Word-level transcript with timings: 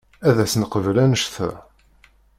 Ad 0.27 0.37
as-neqbel 0.43 0.97
annect-a. 1.03 1.51